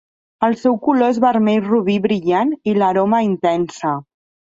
[0.45, 3.93] El seu color és vermell robí brillant i l'aroma intensa.